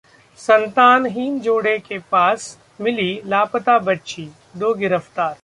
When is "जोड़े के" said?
1.39-1.97